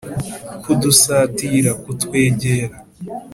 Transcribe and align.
kudusatira: 0.63 1.71
kutwegera 1.83 2.75